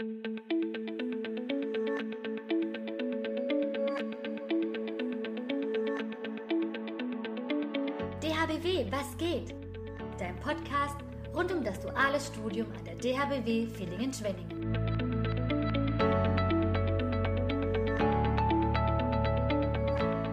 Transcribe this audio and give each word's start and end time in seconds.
DHBW, 0.00 0.12
was 8.92 9.16
geht? 9.18 9.56
Dein 10.16 10.36
Podcast 10.36 10.94
rund 11.34 11.50
um 11.50 11.64
das 11.64 11.80
duale 11.80 12.20
Studium 12.20 12.68
an 12.78 12.84
der 12.84 12.94
DHBW 12.94 13.66
Villingen-Schwenningen. 13.66 14.76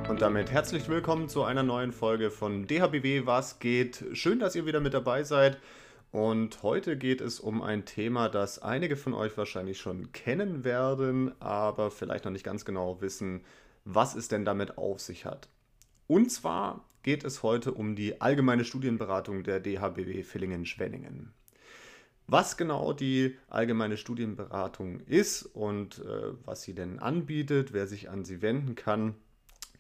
Und 0.08 0.22
damit 0.22 0.52
herzlich 0.52 0.88
willkommen 0.88 1.28
zu 1.28 1.44
einer 1.44 1.64
neuen 1.64 1.92
Folge 1.92 2.30
von 2.30 2.68
DHBW 2.68 3.26
Was 3.26 3.58
geht? 3.58 4.06
Schön, 4.14 4.38
dass 4.38 4.56
ihr 4.56 4.68
wieder 4.68 4.80
mit 4.80 4.94
dabei 4.94 5.24
seid. 5.24 5.58
Und 6.16 6.64
heute 6.64 6.96
geht 6.96 7.20
es 7.20 7.42
um 7.42 7.62
ein 7.62 7.84
Thema, 7.84 8.30
das 8.30 8.60
einige 8.60 8.96
von 8.96 9.14
euch 9.14 9.38
wahrscheinlich 9.38 9.80
schon 9.82 10.14
kennen 10.14 10.64
werden, 10.64 11.34
aber 11.42 11.92
vielleicht 11.92 12.24
noch 12.24 12.32
nicht 12.32 12.46
ganz 12.46 12.64
genau 12.64 13.02
wissen, 13.02 13.42
was 13.84 14.16
es 14.16 14.30
denn 14.30 14.46
damit 14.46 14.78
auf 14.78 15.02
sich 15.02 15.26
hat. 15.26 15.50
Und 16.08 16.32
zwar 16.32 16.86
geht 17.04 17.26
es 17.26 17.44
heute 17.44 17.74
um 17.74 17.98
die 17.98 18.22
allgemeine 18.22 18.64
Studienberatung 18.64 19.44
der 19.44 19.60
DHBW 19.60 20.24
Villingen-Schwenningen. 20.24 21.34
Was 22.28 22.56
genau 22.56 22.94
die 22.94 23.36
allgemeine 23.50 23.98
Studienberatung 23.98 25.02
ist 25.02 25.44
und 25.44 26.00
äh, 26.00 26.32
was 26.46 26.62
sie 26.62 26.74
denn 26.74 27.00
anbietet, 27.00 27.74
wer 27.74 27.88
sich 27.88 28.10
an 28.10 28.24
sie 28.24 28.42
wenden 28.42 28.76
kann, 28.76 29.16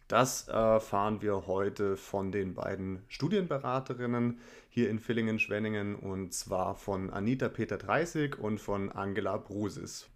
das 0.08 0.48
erfahren 0.48 1.22
wir 1.22 1.48
heute 1.48 1.98
von 1.98 2.32
den 2.32 2.54
beiden 2.54 3.04
Studienberaterinnen 3.08 4.40
hier 4.70 4.90
in 4.90 5.00
Villingen-Schwenningen 5.00 5.96
und 5.96 6.34
zwar 6.34 6.76
von 6.76 7.10
Anita 7.10 7.50
Peter 7.50 7.78
30 7.78 8.38
und 8.38 8.60
von 8.60 8.92
Angela 8.92 9.38
Brusis. 9.38 10.08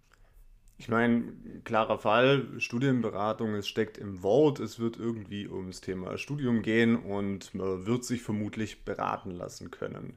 Ich 0.78 0.88
meine, 0.88 1.34
klarer 1.64 1.98
Fall, 1.98 2.46
Studienberatung, 2.58 3.54
es 3.54 3.68
steckt 3.68 3.98
im 3.98 4.22
Wort, 4.22 4.60
es 4.60 4.78
wird 4.78 4.96
irgendwie 4.96 5.46
ums 5.46 5.82
Thema 5.82 6.16
Studium 6.16 6.62
gehen 6.62 6.96
und 6.96 7.54
man 7.54 7.84
wird 7.84 8.04
sich 8.04 8.22
vermutlich 8.22 8.84
beraten 8.84 9.32
lassen 9.32 9.70
können. 9.70 10.16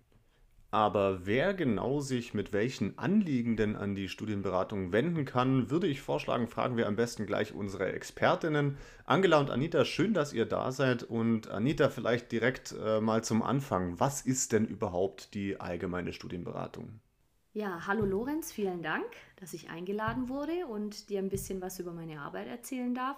Aber 0.74 1.28
wer 1.28 1.54
genau 1.54 2.00
sich 2.00 2.34
mit 2.34 2.52
welchen 2.52 2.98
Anliegen 2.98 3.56
denn 3.56 3.76
an 3.76 3.94
die 3.94 4.10
Studienberatung 4.10 4.92
wenden 4.92 5.24
kann, 5.24 5.70
würde 5.70 5.86
ich 5.86 6.02
vorschlagen, 6.02 6.48
fragen 6.48 6.78
wir 6.78 6.88
am 6.88 6.96
besten 6.96 7.28
gleich 7.28 7.54
unsere 7.54 7.94
Expertinnen. 7.94 8.80
Angela 9.06 9.40
und 9.40 9.52
Anita, 9.52 9.86
schön, 9.86 10.16
dass 10.16 10.34
ihr 10.34 10.48
da 10.48 10.72
seid. 10.72 11.04
Und 11.04 11.48
Anita, 11.48 11.90
vielleicht 11.90 12.32
direkt 12.32 12.74
äh, 12.84 13.00
mal 13.02 13.24
zum 13.24 13.44
Anfang. 13.44 14.00
Was 14.00 14.22
ist 14.22 14.52
denn 14.52 14.66
überhaupt 14.66 15.36
die 15.36 15.62
allgemeine 15.62 16.12
Studienberatung? 16.12 17.02
Ja, 17.54 17.86
hallo 17.86 18.04
Lorenz, 18.04 18.52
vielen 18.52 18.82
Dank, 18.82 19.06
dass 19.36 19.54
ich 19.54 19.70
eingeladen 19.70 20.28
wurde 20.28 20.66
und 20.66 21.12
dir 21.12 21.20
ein 21.20 21.30
bisschen 21.30 21.62
was 21.62 21.78
über 21.78 21.92
meine 21.92 22.20
Arbeit 22.20 22.48
erzählen 22.48 22.96
darf. 22.96 23.18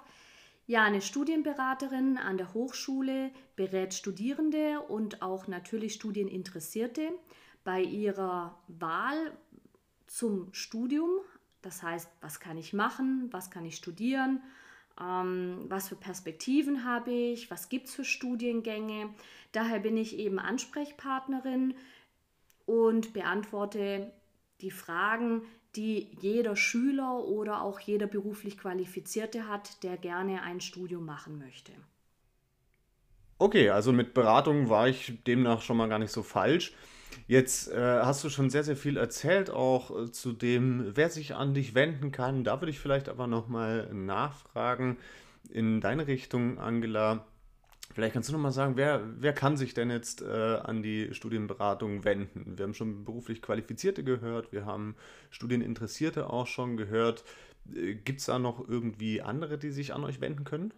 Ja, 0.67 0.83
eine 0.83 1.01
Studienberaterin 1.01 2.17
an 2.17 2.35
der 2.35 2.53
Hochschule 2.53 3.31
berät 3.55 3.93
Studierende 3.93 4.81
und 4.81 5.21
auch 5.21 5.47
natürlich 5.47 5.93
Studieninteressierte 5.93 7.13
bei 7.65 7.81
ihrer 7.81 8.57
Wahl 8.69 9.33
zum 10.07 10.53
Studium. 10.53 11.09
Das 11.61 11.83
heißt, 11.83 12.09
was 12.21 12.39
kann 12.39 12.57
ich 12.57 12.71
machen, 12.71 13.27
was 13.31 13.51
kann 13.51 13.65
ich 13.65 13.75
studieren, 13.75 14.41
ähm, 15.01 15.65
was 15.67 15.89
für 15.89 15.95
Perspektiven 15.95 16.85
habe 16.85 17.11
ich, 17.11 17.51
was 17.51 17.67
gibt 17.67 17.87
es 17.87 17.95
für 17.95 18.05
Studiengänge. 18.05 19.09
Daher 19.51 19.79
bin 19.79 19.97
ich 19.97 20.17
eben 20.17 20.39
Ansprechpartnerin 20.39 21.73
und 22.65 23.13
beantworte 23.13 24.13
die 24.61 24.71
Fragen, 24.71 25.41
die 25.75 26.07
jeder 26.21 26.55
Schüler 26.55 27.25
oder 27.25 27.61
auch 27.61 27.79
jeder 27.79 28.07
beruflich 28.07 28.57
Qualifizierte 28.57 29.47
hat, 29.47 29.83
der 29.83 29.97
gerne 29.97 30.43
ein 30.43 30.61
Studium 30.61 31.05
machen 31.05 31.39
möchte. 31.39 31.73
Okay, 33.37 33.69
also 33.69 33.91
mit 33.91 34.13
Beratung 34.13 34.69
war 34.69 34.87
ich 34.87 35.23
demnach 35.25 35.61
schon 35.61 35.77
mal 35.77 35.89
gar 35.89 35.99
nicht 35.99 36.11
so 36.11 36.23
falsch. 36.23 36.73
Jetzt 37.27 37.71
äh, 37.71 38.01
hast 38.01 38.23
du 38.23 38.29
schon 38.29 38.49
sehr, 38.49 38.63
sehr 38.63 38.75
viel 38.75 38.97
erzählt, 38.97 39.49
auch 39.49 40.03
äh, 40.03 40.11
zu 40.11 40.33
dem, 40.33 40.95
wer 40.95 41.09
sich 41.09 41.35
an 41.35 41.53
dich 41.53 41.73
wenden 41.75 42.11
kann. 42.11 42.43
Da 42.43 42.61
würde 42.61 42.69
ich 42.71 42.79
vielleicht 42.79 43.09
aber 43.09 43.27
nochmal 43.27 43.91
nachfragen 43.93 44.97
in 45.49 45.81
deine 45.81 46.07
Richtung, 46.07 46.59
Angela. 46.59 47.25
Vielleicht 47.93 48.13
kannst 48.13 48.29
du 48.29 48.33
noch 48.33 48.39
mal 48.39 48.51
sagen, 48.51 48.77
wer, 48.77 49.01
wer 49.19 49.33
kann 49.33 49.57
sich 49.57 49.73
denn 49.73 49.89
jetzt 49.89 50.21
äh, 50.21 50.25
an 50.27 50.83
die 50.83 51.13
Studienberatung 51.13 52.03
wenden? 52.03 52.57
Wir 52.57 52.63
haben 52.63 52.73
schon 52.73 53.05
beruflich 53.05 53.41
Qualifizierte 53.41 54.03
gehört, 54.03 54.51
wir 54.51 54.65
haben 54.65 54.95
Studieninteressierte 55.29 56.29
auch 56.29 56.47
schon 56.47 56.77
gehört. 56.77 57.23
Äh, 57.73 57.95
Gibt 57.95 58.19
es 58.19 58.25
da 58.25 58.39
noch 58.39 58.67
irgendwie 58.67 59.21
andere, 59.21 59.57
die 59.57 59.71
sich 59.71 59.93
an 59.93 60.03
euch 60.03 60.19
wenden 60.19 60.43
können? 60.43 60.73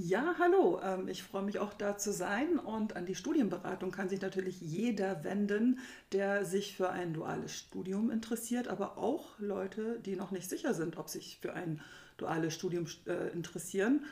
Ja, 0.00 0.36
hallo. 0.38 0.80
Ähm, 0.82 1.08
ich 1.08 1.22
freue 1.24 1.42
mich 1.42 1.58
auch 1.58 1.72
da 1.74 1.96
zu 1.98 2.12
sein 2.12 2.58
und 2.58 2.94
an 2.94 3.04
die 3.06 3.14
Studienberatung 3.16 3.90
kann 3.90 4.08
sich 4.08 4.20
natürlich 4.20 4.60
jeder 4.60 5.24
wenden, 5.24 5.80
der 6.12 6.44
sich 6.44 6.76
für 6.76 6.90
ein 6.90 7.14
duales 7.14 7.52
Studium 7.56 8.10
interessiert, 8.10 8.68
aber 8.68 8.96
auch 8.98 9.38
Leute, 9.40 9.98
die 10.00 10.14
noch 10.14 10.30
nicht 10.30 10.48
sicher 10.48 10.72
sind, 10.74 10.98
ob 10.98 11.08
sich 11.08 11.38
für 11.40 11.52
ein 11.54 11.80
duales 12.16 12.54
Studium 12.54 12.86
äh, 13.06 13.28
interessieren 13.32 14.04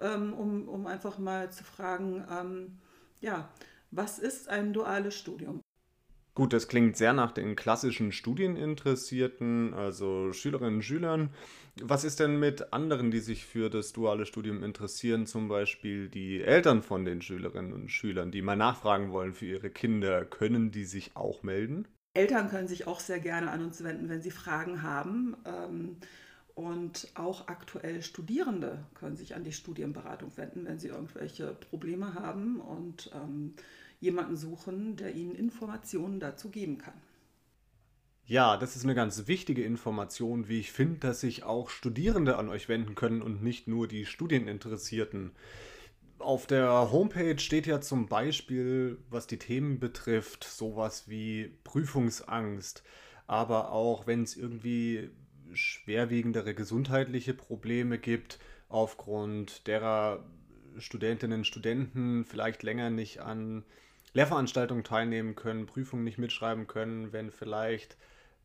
ähm, 0.00 0.34
um, 0.34 0.68
um 0.68 0.86
einfach 0.88 1.18
mal 1.18 1.50
zu 1.52 1.64
fragen, 1.64 2.24
ähm, 2.30 2.78
ja, 3.22 3.50
was 3.92 4.20
ist 4.20 4.50
ein 4.50 4.74
duales 4.74 5.16
Studium? 5.16 5.63
Gut, 6.34 6.52
das 6.52 6.66
klingt 6.66 6.96
sehr 6.96 7.12
nach 7.12 7.30
den 7.30 7.54
klassischen 7.54 8.10
Studieninteressierten, 8.10 9.72
also 9.72 10.32
Schülerinnen 10.32 10.76
und 10.76 10.82
Schülern. 10.82 11.30
Was 11.80 12.02
ist 12.02 12.18
denn 12.18 12.40
mit 12.40 12.72
anderen, 12.72 13.12
die 13.12 13.20
sich 13.20 13.46
für 13.46 13.70
das 13.70 13.92
duale 13.92 14.26
Studium 14.26 14.64
interessieren, 14.64 15.26
zum 15.26 15.46
Beispiel 15.46 16.08
die 16.08 16.42
Eltern 16.42 16.82
von 16.82 17.04
den 17.04 17.22
Schülerinnen 17.22 17.72
und 17.72 17.88
Schülern, 17.88 18.32
die 18.32 18.42
mal 18.42 18.56
nachfragen 18.56 19.12
wollen 19.12 19.32
für 19.32 19.46
ihre 19.46 19.70
Kinder? 19.70 20.24
Können 20.24 20.72
die 20.72 20.86
sich 20.86 21.12
auch 21.14 21.44
melden? 21.44 21.86
Eltern 22.14 22.48
können 22.48 22.66
sich 22.66 22.88
auch 22.88 22.98
sehr 22.98 23.20
gerne 23.20 23.52
an 23.52 23.64
uns 23.64 23.84
wenden, 23.84 24.08
wenn 24.08 24.22
sie 24.22 24.32
Fragen 24.32 24.82
haben. 24.82 25.36
Ähm, 25.44 25.96
und 26.54 27.08
auch 27.14 27.48
aktuell 27.48 28.02
Studierende 28.02 28.84
können 28.94 29.16
sich 29.16 29.34
an 29.34 29.42
die 29.44 29.52
Studienberatung 29.52 30.36
wenden, 30.36 30.64
wenn 30.64 30.78
sie 30.78 30.88
irgendwelche 30.88 31.54
Probleme 31.54 32.14
haben 32.14 32.60
und 32.60 33.10
ähm, 33.12 33.54
jemanden 34.04 34.36
suchen, 34.36 34.96
der 34.96 35.14
ihnen 35.14 35.34
Informationen 35.34 36.20
dazu 36.20 36.50
geben 36.50 36.78
kann. 36.78 36.94
Ja, 38.26 38.56
das 38.56 38.74
ist 38.74 38.84
eine 38.84 38.94
ganz 38.94 39.26
wichtige 39.26 39.64
Information, 39.64 40.48
wie 40.48 40.60
ich 40.60 40.72
finde, 40.72 41.00
dass 41.00 41.20
sich 41.20 41.42
auch 41.42 41.68
Studierende 41.68 42.38
an 42.38 42.48
euch 42.48 42.68
wenden 42.68 42.94
können 42.94 43.20
und 43.20 43.42
nicht 43.42 43.68
nur 43.68 43.86
die 43.86 44.06
Studieninteressierten. 44.06 45.32
Auf 46.18 46.46
der 46.46 46.90
Homepage 46.90 47.38
steht 47.38 47.66
ja 47.66 47.82
zum 47.82 48.06
Beispiel, 48.06 48.98
was 49.10 49.26
die 49.26 49.38
Themen 49.38 49.78
betrifft, 49.78 50.44
sowas 50.44 51.08
wie 51.08 51.52
Prüfungsangst, 51.64 52.82
aber 53.26 53.72
auch 53.72 54.06
wenn 54.06 54.22
es 54.22 54.36
irgendwie 54.36 55.10
schwerwiegendere 55.52 56.54
gesundheitliche 56.54 57.34
Probleme 57.34 57.98
gibt, 57.98 58.38
aufgrund 58.70 59.66
derer 59.66 60.24
Studentinnen 60.78 61.40
und 61.40 61.44
Studenten 61.46 62.24
vielleicht 62.24 62.62
länger 62.62 62.88
nicht 62.88 63.20
an 63.20 63.64
Lehrveranstaltungen 64.14 64.84
teilnehmen 64.84 65.34
können, 65.34 65.66
Prüfungen 65.66 66.04
nicht 66.04 66.18
mitschreiben 66.18 66.66
können, 66.66 67.12
wenn 67.12 67.30
vielleicht, 67.30 67.96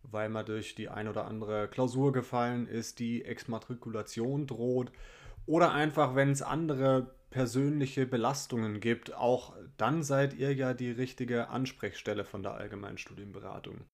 weil 0.03 0.29
man 0.29 0.45
durch 0.45 0.75
die 0.75 0.89
ein 0.89 1.07
oder 1.07 1.25
andere 1.25 1.67
Klausur 1.67 2.11
gefallen 2.11 2.67
ist, 2.67 2.99
die 2.99 3.23
Exmatrikulation 3.23 4.47
droht 4.47 4.91
oder 5.45 5.71
einfach, 5.71 6.15
wenn 6.15 6.31
es 6.31 6.41
andere 6.41 7.15
persönliche 7.29 8.05
Belastungen 8.05 8.79
gibt, 8.79 9.13
auch 9.13 9.55
dann 9.77 10.03
seid 10.03 10.33
ihr 10.33 10.53
ja 10.53 10.73
die 10.73 10.91
richtige 10.91 11.49
Ansprechstelle 11.49 12.25
von 12.25 12.41
der 12.43 12.53
allgemeinen 12.53 12.97
Studienberatung. 12.97 13.85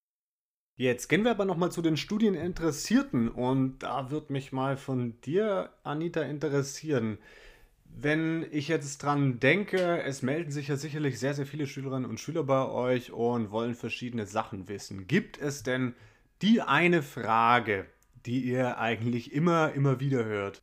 Jetzt 0.77 1.07
gehen 1.07 1.23
wir 1.23 1.31
aber 1.31 1.45
nochmal 1.45 1.71
zu 1.71 1.81
den 1.81 1.95
Studieninteressierten 1.95 3.29
und 3.29 3.79
da 3.79 4.11
wird 4.11 4.29
mich 4.29 4.51
mal 4.51 4.75
von 4.75 5.19
dir, 5.21 5.69
Anita, 5.83 6.21
interessieren. 6.21 7.17
Wenn 7.97 8.45
ich 8.51 8.67
jetzt 8.67 8.97
dran 9.03 9.39
denke, 9.39 10.03
es 10.03 10.21
melden 10.21 10.51
sich 10.51 10.67
ja 10.67 10.75
sicherlich 10.75 11.17
sehr, 11.17 11.33
sehr 11.33 11.45
viele 11.45 11.65
Schülerinnen 11.65 12.09
und 12.09 12.19
Schüler 12.19 12.43
bei 12.43 12.67
euch 12.67 13.11
und 13.11 13.51
wollen 13.51 13.73
verschiedene 13.73 14.25
Sachen 14.25 14.67
wissen. 14.67 15.07
Gibt 15.07 15.39
es 15.39 15.63
denn 15.63 15.95
die 16.41 16.61
eine 16.61 17.01
Frage, 17.01 17.85
die 18.25 18.41
ihr 18.41 18.79
eigentlich 18.79 19.31
immer, 19.31 19.71
immer 19.73 20.01
wieder 20.01 20.25
hört? 20.25 20.61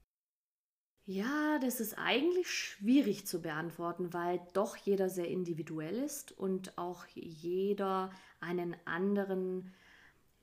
Ja, 1.07 1.59
das 1.61 1.81
ist 1.81 1.99
eigentlich 1.99 2.51
schwierig 2.51 3.27
zu 3.27 3.41
beantworten, 3.41 4.13
weil 4.13 4.41
doch 4.53 4.77
jeder 4.77 5.09
sehr 5.09 5.29
individuell 5.29 5.97
ist 5.97 6.33
und 6.33 6.77
auch 6.77 7.07
jeder 7.15 8.11
einen 8.41 8.77
anderen 8.85 9.75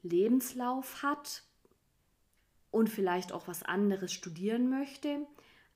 Lebenslauf 0.01 1.03
hat 1.03 1.44
und 2.71 2.89
vielleicht 2.89 3.31
auch 3.31 3.47
was 3.47 3.63
anderes 3.63 4.12
studieren 4.12 4.69
möchte. 4.69 5.27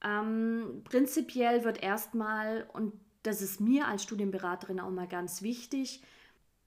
Ähm, 0.03 0.81
prinzipiell 0.83 1.63
wird 1.63 1.81
erstmal, 1.81 2.67
und 2.73 2.94
das 3.23 3.41
ist 3.41 3.61
mir 3.61 3.88
als 3.88 4.03
Studienberaterin 4.03 4.79
auch 4.79 4.91
mal 4.91 5.07
ganz 5.07 5.41
wichtig, 5.41 6.01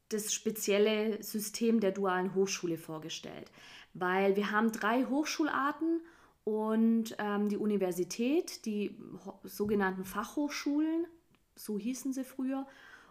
das 0.09 0.33
spezielle 0.33 1.23
System 1.23 1.81
der 1.81 1.93
dualen 1.93 2.35
Hochschule 2.35 2.79
vorgestellt. 2.79 3.51
weil 3.99 4.37
wir 4.37 4.51
haben 4.51 4.73
drei 4.73 5.05
Hochschularten 5.05 6.03
und 6.45 7.17
ähm, 7.19 7.49
die 7.49 7.57
Universität, 7.57 8.67
die 8.67 8.97
sogenannten 9.43 10.05
Fachhochschulen, 10.05 11.07
so 11.55 11.79
hießen 11.79 12.13
sie 12.13 12.25
früher, 12.25 12.67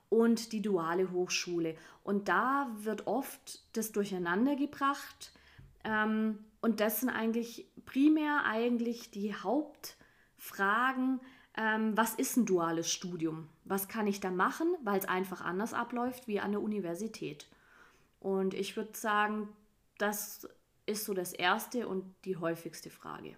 und 0.09 0.51
die 0.51 0.61
duale 0.61 1.11
Hochschule. 1.11 1.75
Und 2.03 2.29
da 2.29 2.71
wird 2.77 3.07
oft 3.07 3.65
das 3.75 3.91
durcheinander 3.91 4.55
gebracht. 4.55 5.31
Ähm, 5.83 6.37
und 6.61 6.79
das 6.79 7.01
sind 7.01 7.09
eigentlich 7.09 7.65
primär 7.85 8.43
eigentlich 8.45 9.09
die 9.09 9.33
Hauptfragen, 10.45 11.19
ähm, 11.57 11.95
was 11.95 12.15
ist 12.15 12.37
ein 12.37 12.45
duales 12.45 12.91
Studium? 12.91 13.49
Was 13.63 13.87
kann 13.87 14.07
ich 14.07 14.19
da 14.19 14.29
machen, 14.29 14.67
weil 14.83 14.99
es 14.99 15.05
einfach 15.05 15.41
anders 15.41 15.73
abläuft 15.73 16.27
wie 16.27 16.39
an 16.39 16.51
der 16.51 16.61
Universität? 16.61 17.47
Und 18.19 18.53
ich 18.53 18.75
würde 18.75 18.97
sagen, 18.97 19.49
das 19.97 20.47
ist 20.85 21.05
so 21.05 21.13
das 21.13 21.33
erste 21.33 21.87
und 21.87 22.13
die 22.25 22.37
häufigste 22.37 22.89
Frage. 22.89 23.35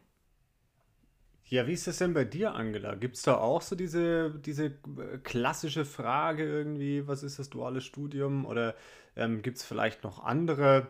Ja, 1.45 1.65
wie 1.65 1.73
ist 1.73 1.87
das 1.87 1.99
denn 1.99 2.13
bei 2.13 2.25
dir, 2.25 2.53
Angela? 2.53 2.95
Gibt 2.95 3.15
es 3.15 3.21
da 3.21 3.37
auch 3.37 3.61
so 3.61 3.75
diese, 3.75 4.31
diese 4.31 4.65
äh, 4.65 5.17
klassische 5.23 5.85
Frage 5.85 6.43
irgendwie, 6.43 7.07
was 7.07 7.23
ist 7.23 7.39
das 7.39 7.49
duale 7.49 7.79
Studium? 7.79 8.45
Oder 8.45 8.75
ähm, 9.15 9.41
gibt 9.41 9.57
es 9.57 9.63
vielleicht 9.63 10.03
noch 10.03 10.21
andere, 10.21 10.87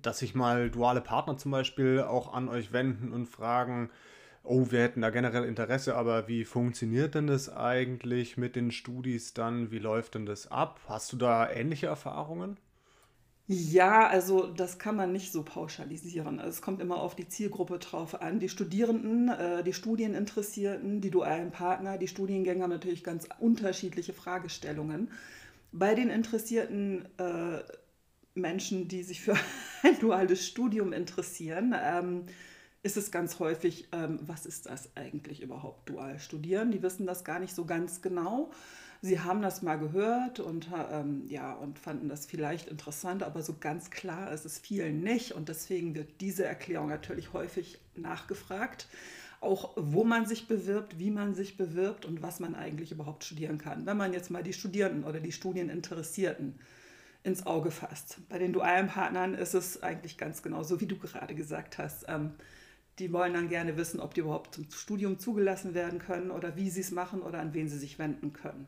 dass 0.00 0.20
sich 0.20 0.34
mal 0.34 0.70
duale 0.70 1.02
Partner 1.02 1.36
zum 1.36 1.50
Beispiel 1.50 2.00
auch 2.00 2.32
an 2.32 2.48
euch 2.48 2.72
wenden 2.72 3.12
und 3.12 3.26
fragen, 3.26 3.90
oh, 4.48 4.70
wir 4.70 4.82
hätten 4.82 5.02
da 5.02 5.10
generell 5.10 5.44
Interesse, 5.44 5.94
aber 5.94 6.28
wie 6.28 6.44
funktioniert 6.44 7.14
denn 7.14 7.26
das 7.26 7.48
eigentlich 7.54 8.36
mit 8.36 8.56
den 8.56 8.70
Studis 8.70 9.34
dann? 9.34 9.70
Wie 9.70 9.78
läuft 9.78 10.14
denn 10.14 10.26
das 10.26 10.50
ab? 10.50 10.80
Hast 10.88 11.12
du 11.12 11.16
da 11.16 11.50
ähnliche 11.50 11.86
Erfahrungen? 11.86 12.58
Ja, 13.50 14.06
also 14.08 14.46
das 14.46 14.78
kann 14.78 14.94
man 14.96 15.10
nicht 15.12 15.32
so 15.32 15.42
pauschalisieren. 15.42 16.38
Es 16.38 16.60
kommt 16.60 16.82
immer 16.82 16.96
auf 17.00 17.16
die 17.16 17.28
Zielgruppe 17.28 17.78
drauf 17.78 18.20
an. 18.20 18.40
Die 18.40 18.50
Studierenden, 18.50 19.30
äh, 19.30 19.64
die 19.64 19.72
Studieninteressierten, 19.72 21.00
die 21.00 21.10
dualen 21.10 21.50
Partner, 21.50 21.96
die 21.96 22.08
Studiengänger 22.08 22.64
haben 22.64 22.70
natürlich 22.70 23.02
ganz 23.02 23.26
unterschiedliche 23.38 24.12
Fragestellungen. 24.12 25.10
Bei 25.72 25.94
den 25.94 26.10
interessierten 26.10 27.06
äh, 27.18 27.62
Menschen, 28.34 28.86
die 28.88 29.02
sich 29.02 29.22
für 29.22 29.34
ein 29.82 29.98
duales 29.98 30.46
Studium 30.46 30.92
interessieren, 30.92 31.74
ähm, 31.82 32.24
ist 32.82 32.96
es 32.96 33.10
ganz 33.10 33.38
häufig, 33.38 33.88
ähm, 33.92 34.20
was 34.22 34.46
ist 34.46 34.66
das 34.66 34.90
eigentlich 34.96 35.42
überhaupt, 35.42 35.88
dual 35.88 36.18
studieren? 36.18 36.70
Die 36.70 36.82
wissen 36.82 37.06
das 37.06 37.24
gar 37.24 37.40
nicht 37.40 37.54
so 37.54 37.64
ganz 37.64 38.02
genau. 38.02 38.50
Sie 39.00 39.20
haben 39.20 39.42
das 39.42 39.62
mal 39.62 39.78
gehört 39.78 40.40
und, 40.40 40.68
ähm, 40.90 41.24
ja, 41.28 41.52
und 41.52 41.78
fanden 41.78 42.08
das 42.08 42.26
vielleicht 42.26 42.68
interessant, 42.68 43.22
aber 43.22 43.42
so 43.42 43.54
ganz 43.58 43.90
klar 43.90 44.32
ist 44.32 44.44
es 44.44 44.58
vielen 44.58 45.02
nicht. 45.02 45.32
Und 45.32 45.48
deswegen 45.48 45.94
wird 45.94 46.20
diese 46.20 46.44
Erklärung 46.44 46.88
natürlich 46.88 47.32
häufig 47.32 47.78
nachgefragt. 47.94 48.88
Auch 49.40 49.70
wo 49.76 50.02
man 50.02 50.26
sich 50.26 50.48
bewirbt, 50.48 50.98
wie 50.98 51.12
man 51.12 51.34
sich 51.34 51.56
bewirbt 51.56 52.04
und 52.04 52.22
was 52.22 52.40
man 52.40 52.56
eigentlich 52.56 52.90
überhaupt 52.90 53.22
studieren 53.22 53.58
kann. 53.58 53.86
Wenn 53.86 53.96
man 53.96 54.12
jetzt 54.12 54.32
mal 54.32 54.42
die 54.42 54.52
Studierenden 54.52 55.04
oder 55.04 55.20
die 55.20 55.30
Studieninteressierten 55.30 56.58
ins 57.22 57.46
Auge 57.46 57.70
fasst. 57.70 58.18
Bei 58.28 58.38
den 58.38 58.52
dualen 58.52 58.88
Partnern 58.88 59.34
ist 59.34 59.54
es 59.54 59.80
eigentlich 59.80 60.18
ganz 60.18 60.42
genau 60.42 60.64
so, 60.64 60.80
wie 60.80 60.86
du 60.86 60.96
gerade 60.96 61.36
gesagt 61.36 61.78
hast. 61.78 62.06
Ähm, 62.08 62.32
die 62.98 63.12
wollen 63.12 63.34
dann 63.34 63.48
gerne 63.48 63.76
wissen, 63.76 64.00
ob 64.00 64.14
die 64.14 64.20
überhaupt 64.20 64.54
zum 64.54 64.70
Studium 64.70 65.18
zugelassen 65.18 65.74
werden 65.74 65.98
können 65.98 66.30
oder 66.30 66.56
wie 66.56 66.70
sie 66.70 66.80
es 66.80 66.90
machen 66.90 67.22
oder 67.22 67.38
an 67.40 67.54
wen 67.54 67.68
sie 67.68 67.78
sich 67.78 67.98
wenden 67.98 68.32
können. 68.32 68.66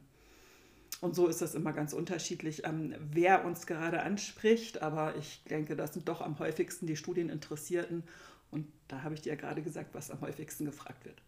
Und 1.01 1.15
so 1.15 1.29
ist 1.29 1.41
das 1.41 1.55
immer 1.55 1.73
ganz 1.73 1.93
unterschiedlich, 1.93 2.65
ähm, 2.67 2.95
wer 3.11 3.45
uns 3.45 3.67
gerade 3.67 4.03
anspricht. 4.03 4.83
Aber 4.83 5.17
ich 5.17 5.43
denke, 5.45 5.75
das 5.75 5.95
sind 5.95 6.09
doch 6.09 6.21
am 6.21 6.39
häufigsten 6.39 6.87
die 6.87 6.97
Studieninteressierten. 6.97 8.05
Und 8.51 8.67
da 8.89 9.03
habe 9.03 9.15
ich 9.15 9.23
dir 9.23 9.31
ja 9.31 9.37
gerade 9.37 9.63
gesagt, 9.63 9.95
was 9.95 10.11
am 10.11 10.21
häufigsten 10.21 10.67
gefragt 10.67 11.05
wird. 11.05 11.23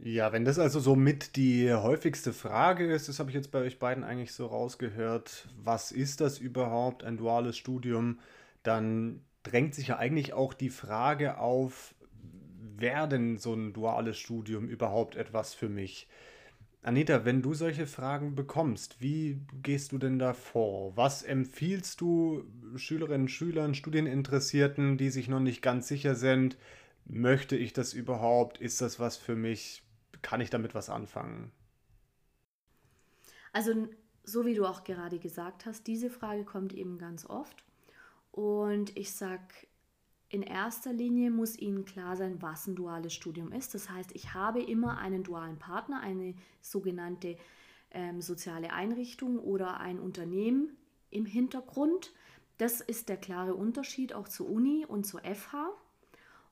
Ja, 0.00 0.32
wenn 0.32 0.44
das 0.44 0.58
also 0.58 0.80
so 0.80 0.96
mit 0.96 1.36
die 1.36 1.72
häufigste 1.72 2.32
Frage 2.32 2.92
ist, 2.92 3.08
das 3.08 3.20
habe 3.20 3.30
ich 3.30 3.36
jetzt 3.36 3.52
bei 3.52 3.60
euch 3.60 3.78
beiden 3.78 4.02
eigentlich 4.02 4.32
so 4.32 4.46
rausgehört, 4.46 5.48
was 5.56 5.92
ist 5.92 6.20
das 6.20 6.38
überhaupt, 6.38 7.04
ein 7.04 7.16
duales 7.16 7.56
Studium, 7.56 8.18
dann 8.64 9.20
drängt 9.44 9.74
sich 9.74 9.88
ja 9.88 9.98
eigentlich 9.98 10.32
auch 10.32 10.52
die 10.52 10.70
Frage 10.70 11.38
auf, 11.38 11.94
wäre 12.76 13.08
denn 13.08 13.38
so 13.38 13.54
ein 13.54 13.72
duales 13.72 14.18
Studium 14.18 14.68
überhaupt 14.68 15.14
etwas 15.14 15.54
für 15.54 15.68
mich? 15.68 16.08
Anita, 16.82 17.24
wenn 17.24 17.40
du 17.40 17.54
solche 17.54 17.86
Fragen 17.86 18.34
bekommst, 18.34 19.00
wie 19.00 19.40
gehst 19.62 19.92
du 19.92 19.98
denn 19.98 20.18
da 20.18 20.34
vor? 20.34 20.94
Was 20.96 21.22
empfiehlst 21.22 22.00
du 22.00 22.44
Schülerinnen, 22.76 23.28
Schülern, 23.28 23.74
Studieninteressierten, 23.74 24.98
die 24.98 25.08
sich 25.08 25.28
noch 25.28 25.40
nicht 25.40 25.62
ganz 25.62 25.88
sicher 25.88 26.14
sind? 26.14 26.58
Möchte 27.06 27.56
ich 27.56 27.72
das 27.72 27.94
überhaupt? 27.94 28.58
Ist 28.58 28.82
das 28.82 29.00
was 29.00 29.16
für 29.16 29.34
mich? 29.34 29.82
Kann 30.20 30.42
ich 30.42 30.50
damit 30.50 30.74
was 30.74 30.90
anfangen? 30.90 31.52
Also, 33.52 33.88
so 34.24 34.44
wie 34.44 34.54
du 34.54 34.66
auch 34.66 34.84
gerade 34.84 35.18
gesagt 35.18 35.64
hast, 35.64 35.86
diese 35.86 36.10
Frage 36.10 36.44
kommt 36.44 36.74
eben 36.74 36.98
ganz 36.98 37.24
oft. 37.24 37.64
Und 38.34 38.96
ich 38.96 39.12
sage 39.12 39.46
in 40.28 40.42
erster 40.42 40.92
Linie 40.92 41.30
muss 41.30 41.56
Ihnen 41.56 41.84
klar 41.84 42.16
sein, 42.16 42.42
was 42.42 42.66
ein 42.66 42.74
duales 42.74 43.14
Studium 43.14 43.52
ist. 43.52 43.72
Das 43.74 43.88
heißt, 43.88 44.10
ich 44.16 44.34
habe 44.34 44.60
immer 44.60 44.98
einen 44.98 45.22
dualen 45.22 45.56
Partner, 45.56 46.00
eine 46.00 46.34
sogenannte 46.60 47.36
ähm, 47.92 48.20
soziale 48.20 48.72
Einrichtung 48.72 49.38
oder 49.38 49.78
ein 49.78 50.00
Unternehmen 50.00 50.76
im 51.10 51.26
Hintergrund. 51.26 52.12
Das 52.58 52.80
ist 52.80 53.08
der 53.08 53.18
klare 53.18 53.54
Unterschied 53.54 54.12
auch 54.12 54.26
zur 54.26 54.50
Uni 54.50 54.84
und 54.84 55.04
zur 55.04 55.20
FH. 55.20 55.70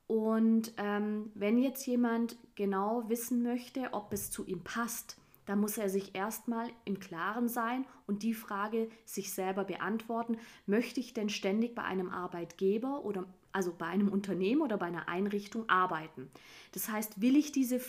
Und 0.07 0.75
ähm, 0.77 1.33
wenn 1.35 1.59
jetzt 1.59 1.85
jemand 1.87 2.37
genau 2.55 3.09
wissen 3.09 3.43
möchte, 3.43 3.89
ob 3.91 4.13
es 4.13 4.31
zu 4.31 4.47
ihm 4.47 4.63
passt, 4.63 5.17
dann 5.47 5.61
muss 5.61 5.79
er 5.79 5.89
sich 5.89 6.15
erstmal 6.15 6.69
im 6.85 7.01
Klaren 7.01 7.49
sein 7.49 7.85
und 8.07 8.23
die 8.23 8.35
Frage 8.35 8.89
sich 9.05 9.33
selber 9.33 9.65
beantworten, 9.65 10.39
möchte 10.67 11.01
ich 11.01 11.15
denn 11.15 11.29
ständig 11.29 11.75
bei 11.75 11.83
einem 11.83 12.11
Arbeitgeber 12.11 13.05
oder 13.05 13.27
also 13.53 13.73
bei 13.77 13.87
einem 13.87 14.09
Unternehmen 14.09 14.63
oder 14.63 14.79
bei 14.79 14.87
einer 14.87 15.09
Einrichtung 15.09 15.69
arbeiten. 15.69 16.31
Das 16.73 16.89
heißt, 16.89 17.21
will 17.21 17.37
ich 17.37 17.53
diese 17.53 17.81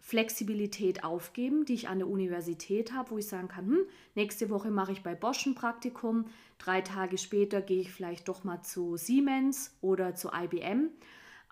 Flexibilität 0.00 1.04
aufgeben, 1.04 1.64
die 1.64 1.74
ich 1.74 1.88
an 1.88 1.98
der 1.98 2.08
Universität 2.08 2.92
habe, 2.92 3.10
wo 3.10 3.18
ich 3.18 3.26
sagen 3.26 3.48
kann, 3.48 3.66
hm, 3.66 3.78
nächste 4.14 4.48
Woche 4.48 4.70
mache 4.70 4.92
ich 4.92 5.02
bei 5.02 5.14
Bosch 5.14 5.44
ein 5.46 5.54
Praktikum, 5.54 6.26
drei 6.58 6.80
Tage 6.80 7.18
später 7.18 7.60
gehe 7.60 7.80
ich 7.80 7.92
vielleicht 7.92 8.28
doch 8.28 8.44
mal 8.44 8.62
zu 8.62 8.96
Siemens 8.96 9.76
oder 9.80 10.14
zu 10.14 10.30
IBM. 10.32 10.90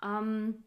Ähm, 0.03 0.63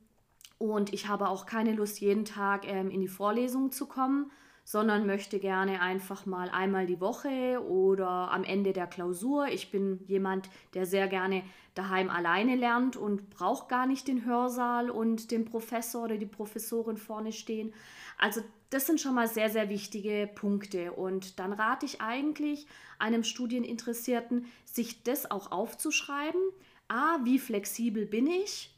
und 0.59 0.93
ich 0.93 1.09
habe 1.09 1.29
auch 1.29 1.47
keine 1.47 1.73
Lust, 1.73 2.01
jeden 2.01 2.25
Tag 2.25 2.67
ähm, 2.69 2.91
in 2.91 3.01
die 3.01 3.09
Vorlesung 3.09 3.73
zu 3.73 3.87
kommen, 3.87 4.31
sondern 4.71 5.05
möchte 5.05 5.41
gerne 5.41 5.81
einfach 5.81 6.27
mal 6.27 6.49
einmal 6.49 6.87
die 6.87 7.01
Woche 7.01 7.61
oder 7.67 8.31
am 8.31 8.45
Ende 8.45 8.73
der 8.73 8.87
Klausur. 8.87 9.49
Ich 9.49 9.73
bin 9.73 9.99
jemand, 10.07 10.49
der 10.75 10.87
sehr 10.87 11.09
gerne 11.09 11.43
daheim 11.75 12.09
alleine 12.09 12.55
lernt 12.55 12.97
und 12.97 13.31
braucht 13.31 13.69
gar 13.69 13.89
nicht 13.89 14.07
den 14.07 14.25
Hörsaal 14.25 14.89
und 14.89 15.33
den 15.33 15.45
Professor 15.45 16.05
oder 16.05 16.19
die 16.19 16.27
Professorin 16.27 16.99
vorne 16.99 17.33
stehen. 17.33 17.75
Also 18.17 18.43
das 18.71 18.87
sind 18.87 19.01
schon 19.01 19.17
mal 19.17 19.27
sehr, 19.27 19.51
sehr 19.51 19.71
wichtige 19.71 20.31
Punkte. 20.33 20.93
Und 20.93 21.41
dann 21.41 21.53
rate 21.53 21.85
ich 21.85 22.01
eigentlich 22.01 22.69
einem 23.01 23.25
Studieninteressierten, 23.25 24.47
sich 24.65 25.03
das 25.03 25.33
auch 25.33 25.51
aufzuschreiben. 25.51 26.41
A, 26.87 27.19
wie 27.25 27.41
flexibel 27.41 28.07
bin 28.07 28.29
ich? 28.29 28.73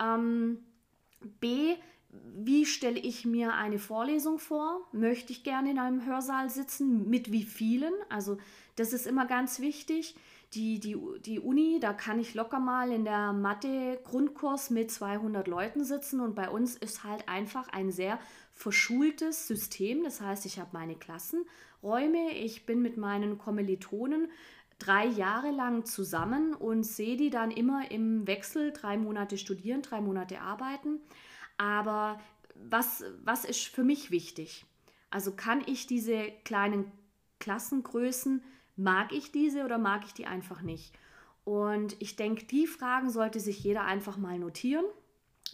Ähm, 0.00 0.58
B, 1.38 1.76
wie 2.34 2.66
stelle 2.66 2.98
ich 2.98 3.24
mir 3.24 3.54
eine 3.54 3.78
Vorlesung 3.78 4.38
vor? 4.38 4.80
Möchte 4.92 5.32
ich 5.32 5.44
gerne 5.44 5.70
in 5.70 5.78
einem 5.78 6.04
Hörsaal 6.04 6.50
sitzen? 6.50 7.08
Mit 7.08 7.32
wie 7.32 7.44
vielen? 7.44 7.92
Also 8.08 8.38
das 8.76 8.92
ist 8.92 9.06
immer 9.06 9.26
ganz 9.26 9.60
wichtig. 9.60 10.16
Die, 10.54 10.78
die, 10.78 10.96
die 11.24 11.40
Uni, 11.40 11.78
da 11.80 11.92
kann 11.92 12.20
ich 12.20 12.34
locker 12.34 12.60
mal 12.60 12.92
in 12.92 13.04
der 13.04 13.32
Mathe-Grundkurs 13.32 14.70
mit 14.70 14.90
200 14.90 15.48
Leuten 15.48 15.84
sitzen 15.84 16.20
und 16.20 16.34
bei 16.34 16.48
uns 16.48 16.76
ist 16.76 17.04
halt 17.04 17.28
einfach 17.28 17.68
ein 17.68 17.90
sehr 17.90 18.18
verschultes 18.52 19.48
System. 19.48 20.04
Das 20.04 20.20
heißt, 20.20 20.46
ich 20.46 20.58
habe 20.58 20.70
meine 20.72 20.94
Klassenräume, 20.94 22.30
ich 22.32 22.64
bin 22.64 22.80
mit 22.80 22.96
meinen 22.96 23.38
Kommilitonen 23.38 24.28
drei 24.78 25.06
Jahre 25.06 25.50
lang 25.50 25.84
zusammen 25.84 26.54
und 26.54 26.84
sehe 26.84 27.16
die 27.16 27.30
dann 27.30 27.50
immer 27.50 27.90
im 27.90 28.26
Wechsel, 28.26 28.72
drei 28.72 28.96
Monate 28.96 29.38
studieren, 29.38 29.82
drei 29.82 30.00
Monate 30.00 30.40
arbeiten. 30.40 31.00
Aber 31.58 32.20
was, 32.54 33.04
was 33.24 33.44
ist 33.44 33.66
für 33.66 33.84
mich 33.84 34.10
wichtig? 34.10 34.64
Also 35.10 35.32
kann 35.32 35.62
ich 35.66 35.86
diese 35.86 36.30
kleinen 36.44 36.90
Klassengrößen, 37.38 38.42
mag 38.76 39.12
ich 39.12 39.32
diese 39.32 39.64
oder 39.64 39.78
mag 39.78 40.04
ich 40.04 40.14
die 40.14 40.26
einfach 40.26 40.62
nicht? 40.62 40.92
Und 41.44 41.96
ich 42.00 42.16
denke, 42.16 42.44
die 42.44 42.66
Fragen 42.66 43.08
sollte 43.10 43.40
sich 43.40 43.62
jeder 43.62 43.84
einfach 43.84 44.16
mal 44.16 44.38
notieren, 44.38 44.84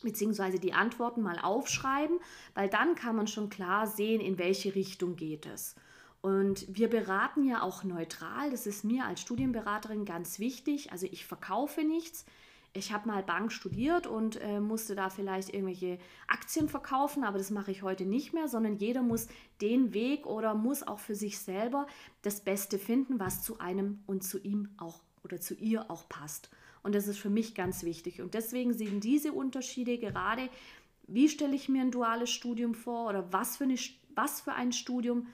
beziehungsweise 0.03 0.59
die 0.59 0.73
Antworten 0.73 1.21
mal 1.21 1.39
aufschreiben, 1.39 2.19
weil 2.55 2.69
dann 2.69 2.95
kann 2.95 3.15
man 3.15 3.27
schon 3.27 3.51
klar 3.51 3.87
sehen, 3.87 4.21
in 4.21 4.39
welche 4.39 4.75
Richtung 4.75 5.17
geht 5.17 5.47
es. 5.47 5.77
Und 6.23 6.65
wir 6.69 6.89
beraten 6.89 7.45
ja 7.45 7.63
auch 7.63 7.85
neutral. 7.85 8.51
Das 8.51 8.67
ist 8.67 8.85
mir 8.85 9.05
als 9.05 9.21
Studienberaterin 9.21 10.05
ganz 10.05 10.39
wichtig. 10.39 10.93
Also 10.93 11.07
ich 11.11 11.27
verkaufe 11.27 11.83
nichts. 11.83 12.25
Ich 12.75 12.93
habe 12.93 13.07
mal 13.07 13.23
Bank 13.23 13.53
studiert 13.53 14.07
und 14.07 14.41
äh, 14.41 14.59
musste 14.59 14.95
da 14.95 15.11
vielleicht 15.11 15.53
irgendwelche 15.53 15.99
Aktien 16.27 16.71
verkaufen, 16.71 17.23
aber 17.23 17.37
das 17.37 17.51
mache 17.51 17.71
ich 17.71 17.83
heute 17.83 18.07
nicht 18.07 18.33
mehr, 18.33 18.49
sondern 18.49 18.77
jeder 18.77 19.03
muss 19.03 19.29
den 19.61 19.93
Weg 19.93 20.27
oder 20.27 20.55
muss 20.55 20.83
auch 20.83 20.99
für 20.99 21.15
sich 21.15 21.39
selber 21.39 21.87
das 22.23 22.41
Beste 22.41 22.79
finden, 22.79 23.21
was 23.21 23.43
zu 23.43 23.59
einem 23.59 24.03
und 24.07 24.25
zu 24.25 24.39
ihm 24.39 24.71
auch 24.79 25.01
oder 25.23 25.39
zu 25.39 25.55
ihr 25.55 25.91
auch 25.91 26.09
passt. 26.09 26.51
Und 26.83 26.95
das 26.95 27.07
ist 27.07 27.19
für 27.19 27.31
mich 27.31 27.55
ganz 27.55 27.85
wichtig. 27.85 28.23
Und 28.23 28.35
deswegen 28.35 28.73
sind 28.73 29.05
diese 29.05 29.33
Unterschiede 29.33 29.99
gerade, 29.99 30.49
wie 31.07 31.29
stelle 31.29 31.55
ich 31.55 31.69
mir 31.69 31.83
ein 31.83 31.91
duales 31.91 32.31
Studium 32.31 32.75
vor 32.75 33.09
oder 33.09 33.33
was 33.33 33.59
für, 33.59 33.65
eine, 33.65 33.77
was 34.15 34.41
für 34.41 34.55
ein 34.55 34.73
Studium, 34.73 35.27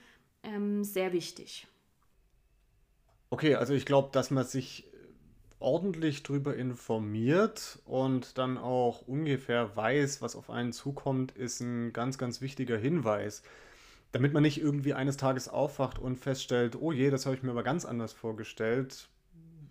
ähm, 0.43 0.83
sehr 0.83 1.13
wichtig. 1.13 1.67
Okay, 3.29 3.55
also 3.55 3.73
ich 3.73 3.85
glaube, 3.85 4.09
dass 4.11 4.31
man 4.31 4.45
sich 4.45 4.88
ordentlich 5.59 6.23
darüber 6.23 6.55
informiert 6.55 7.79
und 7.85 8.37
dann 8.37 8.57
auch 8.57 9.01
ungefähr 9.07 9.75
weiß, 9.75 10.21
was 10.21 10.35
auf 10.35 10.49
einen 10.49 10.71
zukommt, 10.71 11.33
ist 11.33 11.59
ein 11.59 11.91
ganz, 11.91 12.17
ganz 12.17 12.41
wichtiger 12.41 12.77
Hinweis. 12.77 13.43
Damit 14.11 14.33
man 14.33 14.43
nicht 14.43 14.59
irgendwie 14.59 14.93
eines 14.93 15.17
Tages 15.17 15.49
aufwacht 15.49 15.99
und 15.99 16.17
feststellt, 16.17 16.77
oh 16.79 16.91
je, 16.91 17.09
das 17.11 17.25
habe 17.25 17.35
ich 17.35 17.43
mir 17.43 17.51
aber 17.51 17.63
ganz 17.63 17.85
anders 17.85 18.13
vorgestellt 18.13 19.09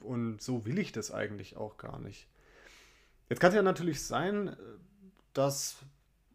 und 0.01 0.41
so 0.41 0.65
will 0.65 0.79
ich 0.79 0.93
das 0.93 1.11
eigentlich 1.11 1.57
auch 1.57 1.77
gar 1.79 1.99
nicht. 1.99 2.29
Jetzt 3.29 3.41
kann 3.41 3.51
es 3.51 3.57
ja 3.57 3.63
natürlich 3.63 4.03
sein, 4.03 4.57
dass 5.33 5.79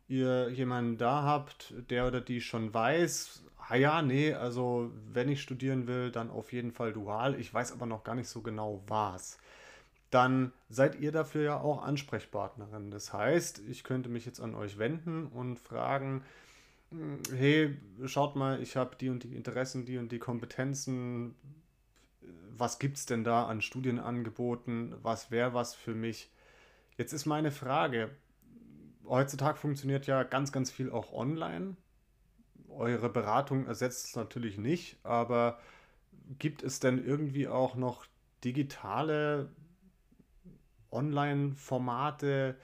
ihr 0.07 0.49
jemanden 0.49 0.97
da 0.97 1.23
habt, 1.23 1.73
der 1.89 2.07
oder 2.07 2.21
die 2.21 2.41
schon 2.41 2.73
weiß, 2.73 3.43
ah 3.69 3.75
ja, 3.75 4.01
nee, 4.01 4.33
also 4.33 4.91
wenn 5.11 5.29
ich 5.29 5.41
studieren 5.41 5.87
will, 5.87 6.11
dann 6.11 6.29
auf 6.29 6.51
jeden 6.51 6.71
Fall 6.71 6.91
dual. 6.91 7.39
Ich 7.39 7.53
weiß 7.53 7.71
aber 7.71 7.85
noch 7.85 8.03
gar 8.03 8.15
nicht 8.15 8.27
so 8.27 8.41
genau 8.41 8.83
was 8.87 9.37
dann 10.13 10.53
seid 10.69 10.99
ihr 10.99 11.11
dafür 11.11 11.43
ja 11.43 11.59
auch 11.59 11.83
Ansprechpartnerin. 11.83 12.91
Das 12.91 13.13
heißt, 13.13 13.63
ich 13.67 13.83
könnte 13.83 14.09
mich 14.09 14.25
jetzt 14.25 14.39
an 14.39 14.53
euch 14.53 14.77
wenden 14.77 15.25
und 15.25 15.57
fragen, 15.57 16.23
hm, 16.91 17.19
hey, 17.35 17.75
schaut 18.05 18.35
mal, 18.35 18.61
ich 18.61 18.75
habe 18.75 18.95
die 18.95 19.09
und 19.09 19.23
die 19.23 19.35
Interessen, 19.35 19.85
die 19.85 19.97
und 19.97 20.11
die 20.11 20.19
Kompetenzen. 20.19 21.33
Was 22.55 22.77
gibt 22.77 22.97
es 22.97 23.07
denn 23.07 23.23
da 23.23 23.47
an 23.47 23.61
Studienangeboten? 23.61 24.95
Was 25.01 25.31
wäre 25.31 25.55
was 25.55 25.73
für 25.73 25.95
mich? 25.95 26.31
Jetzt 26.97 27.13
ist 27.13 27.25
meine 27.25 27.51
Frage, 27.51 28.11
heutzutage 29.05 29.57
funktioniert 29.57 30.05
ja 30.05 30.21
ganz, 30.21 30.51
ganz 30.51 30.69
viel 30.69 30.91
auch 30.91 31.11
online. 31.11 31.75
Eure 32.69 33.09
Beratung 33.09 33.65
ersetzt 33.65 34.07
es 34.07 34.15
natürlich 34.15 34.59
nicht, 34.59 34.97
aber 35.03 35.59
gibt 36.37 36.61
es 36.61 36.79
denn 36.79 37.03
irgendwie 37.03 37.47
auch 37.47 37.75
noch 37.75 38.05
digitale 38.43 39.49
Online-Formate, 40.93 42.55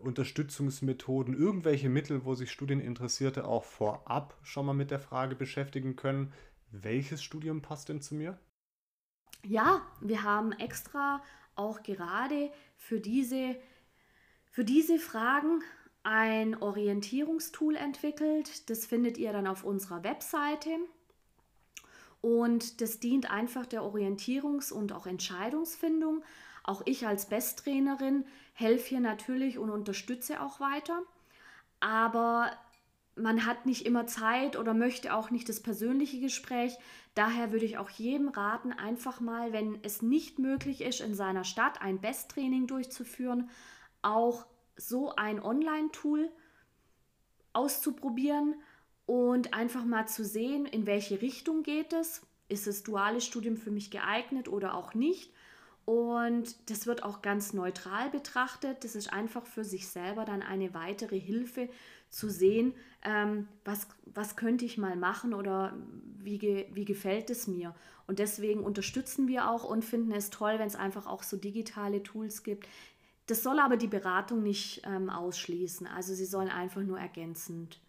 Unterstützungsmethoden, 0.00 1.34
irgendwelche 1.34 1.88
Mittel, 1.88 2.24
wo 2.24 2.34
sich 2.34 2.50
Studieninteressierte 2.50 3.46
auch 3.46 3.64
vorab 3.64 4.36
schon 4.42 4.66
mal 4.66 4.74
mit 4.74 4.90
der 4.90 4.98
Frage 5.00 5.34
beschäftigen 5.34 5.96
können, 5.96 6.32
welches 6.70 7.22
Studium 7.22 7.62
passt 7.62 7.88
denn 7.88 8.02
zu 8.02 8.14
mir? 8.14 8.38
Ja, 9.44 9.82
wir 10.00 10.22
haben 10.22 10.52
extra 10.52 11.22
auch 11.54 11.82
gerade 11.82 12.50
für 12.76 13.00
diese, 13.00 13.56
für 14.50 14.64
diese 14.64 14.98
Fragen 14.98 15.62
ein 16.02 16.60
Orientierungstool 16.60 17.76
entwickelt. 17.76 18.68
Das 18.70 18.86
findet 18.86 19.18
ihr 19.18 19.32
dann 19.32 19.46
auf 19.46 19.64
unserer 19.64 20.02
Webseite. 20.04 20.70
Und 22.20 22.80
das 22.80 22.98
dient 22.98 23.30
einfach 23.30 23.66
der 23.66 23.82
Orientierungs- 23.82 24.72
und 24.72 24.92
auch 24.92 25.06
Entscheidungsfindung. 25.06 26.22
Auch 26.68 26.82
ich 26.84 27.06
als 27.06 27.24
Besttrainerin 27.24 28.26
helfe 28.52 28.90
hier 28.90 29.00
natürlich 29.00 29.56
und 29.56 29.70
unterstütze 29.70 30.42
auch 30.42 30.60
weiter. 30.60 31.00
Aber 31.80 32.52
man 33.16 33.46
hat 33.46 33.64
nicht 33.64 33.86
immer 33.86 34.06
Zeit 34.06 34.54
oder 34.54 34.74
möchte 34.74 35.14
auch 35.14 35.30
nicht 35.30 35.48
das 35.48 35.62
persönliche 35.62 36.20
Gespräch. 36.20 36.76
Daher 37.14 37.52
würde 37.52 37.64
ich 37.64 37.78
auch 37.78 37.88
jedem 37.88 38.28
raten, 38.28 38.72
einfach 38.74 39.18
mal, 39.18 39.54
wenn 39.54 39.78
es 39.82 40.02
nicht 40.02 40.38
möglich 40.38 40.82
ist, 40.82 41.00
in 41.00 41.14
seiner 41.14 41.44
Stadt 41.44 41.80
ein 41.80 42.02
Besttraining 42.02 42.66
durchzuführen, 42.66 43.48
auch 44.02 44.44
so 44.76 45.14
ein 45.16 45.42
Online-Tool 45.42 46.30
auszuprobieren 47.54 48.56
und 49.06 49.54
einfach 49.54 49.86
mal 49.86 50.06
zu 50.06 50.22
sehen, 50.22 50.66
in 50.66 50.84
welche 50.84 51.22
Richtung 51.22 51.62
geht 51.62 51.94
es. 51.94 52.26
Ist 52.50 52.66
das 52.66 52.82
duale 52.82 53.22
Studium 53.22 53.56
für 53.56 53.70
mich 53.70 53.90
geeignet 53.90 54.48
oder 54.48 54.74
auch 54.74 54.92
nicht? 54.92 55.32
Und 55.88 56.68
das 56.68 56.86
wird 56.86 57.02
auch 57.02 57.22
ganz 57.22 57.54
neutral 57.54 58.10
betrachtet. 58.10 58.84
Das 58.84 58.94
ist 58.94 59.10
einfach 59.10 59.46
für 59.46 59.64
sich 59.64 59.88
selber 59.88 60.26
dann 60.26 60.42
eine 60.42 60.74
weitere 60.74 61.18
Hilfe 61.18 61.70
zu 62.10 62.28
sehen, 62.28 62.74
ähm, 63.02 63.48
was, 63.64 63.88
was 64.04 64.36
könnte 64.36 64.66
ich 64.66 64.76
mal 64.76 64.96
machen 64.96 65.32
oder 65.32 65.74
wie, 66.18 66.36
ge, 66.36 66.66
wie 66.74 66.84
gefällt 66.84 67.30
es 67.30 67.46
mir. 67.46 67.74
Und 68.06 68.18
deswegen 68.18 68.64
unterstützen 68.64 69.28
wir 69.28 69.48
auch 69.48 69.64
und 69.64 69.82
finden 69.82 70.12
es 70.12 70.28
toll, 70.28 70.58
wenn 70.58 70.66
es 70.66 70.76
einfach 70.76 71.06
auch 71.06 71.22
so 71.22 71.38
digitale 71.38 72.02
Tools 72.02 72.42
gibt. 72.42 72.68
Das 73.24 73.42
soll 73.42 73.58
aber 73.58 73.78
die 73.78 73.86
Beratung 73.86 74.42
nicht 74.42 74.82
ähm, 74.84 75.08
ausschließen. 75.08 75.86
Also 75.86 76.12
sie 76.12 76.26
sollen 76.26 76.50
einfach 76.50 76.82
nur 76.82 77.00
ergänzend 77.00 77.80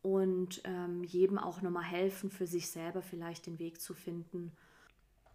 und 0.00 0.62
ähm, 0.64 1.04
jedem 1.04 1.36
auch 1.36 1.60
nochmal 1.60 1.84
helfen, 1.84 2.30
für 2.30 2.46
sich 2.46 2.70
selber 2.70 3.02
vielleicht 3.02 3.44
den 3.44 3.58
Weg 3.58 3.82
zu 3.82 3.92
finden 3.92 4.56